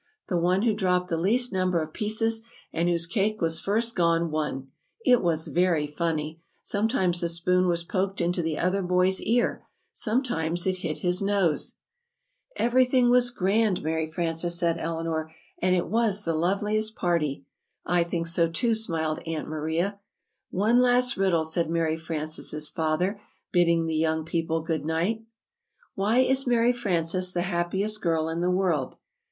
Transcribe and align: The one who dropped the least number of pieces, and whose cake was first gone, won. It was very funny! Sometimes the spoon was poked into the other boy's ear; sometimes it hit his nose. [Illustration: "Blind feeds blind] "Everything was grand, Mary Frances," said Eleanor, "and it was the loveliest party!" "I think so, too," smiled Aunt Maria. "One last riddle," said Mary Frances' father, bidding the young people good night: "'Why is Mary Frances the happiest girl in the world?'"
The 0.29 0.39
one 0.39 0.63
who 0.63 0.73
dropped 0.73 1.09
the 1.09 1.15
least 1.17 1.53
number 1.53 1.79
of 1.79 1.93
pieces, 1.93 2.41
and 2.73 2.89
whose 2.89 3.05
cake 3.05 3.39
was 3.39 3.59
first 3.59 3.95
gone, 3.95 4.31
won. 4.31 4.71
It 5.05 5.21
was 5.21 5.47
very 5.47 5.85
funny! 5.85 6.41
Sometimes 6.63 7.21
the 7.21 7.29
spoon 7.29 7.67
was 7.67 7.83
poked 7.83 8.19
into 8.19 8.41
the 8.41 8.57
other 8.57 8.81
boy's 8.81 9.21
ear; 9.21 9.63
sometimes 9.93 10.65
it 10.65 10.77
hit 10.77 10.97
his 11.05 11.21
nose. 11.21 11.75
[Illustration: 12.57 12.57
"Blind 12.57 12.57
feeds 12.57 12.57
blind] 12.57 12.67
"Everything 12.71 13.09
was 13.11 13.29
grand, 13.29 13.83
Mary 13.83 14.07
Frances," 14.09 14.57
said 14.57 14.79
Eleanor, 14.79 15.35
"and 15.61 15.75
it 15.75 15.85
was 15.87 16.23
the 16.23 16.33
loveliest 16.33 16.95
party!" 16.95 17.45
"I 17.85 18.03
think 18.03 18.25
so, 18.25 18.49
too," 18.49 18.73
smiled 18.73 19.19
Aunt 19.27 19.47
Maria. 19.47 19.99
"One 20.49 20.79
last 20.79 21.15
riddle," 21.15 21.45
said 21.45 21.69
Mary 21.69 21.95
Frances' 21.95 22.67
father, 22.67 23.21
bidding 23.51 23.85
the 23.85 23.95
young 23.97 24.25
people 24.25 24.61
good 24.63 24.83
night: 24.83 25.21
"'Why 25.93 26.17
is 26.21 26.47
Mary 26.47 26.73
Frances 26.73 27.31
the 27.31 27.41
happiest 27.43 28.01
girl 28.01 28.29
in 28.29 28.41
the 28.41 28.49
world?'" 28.49 28.95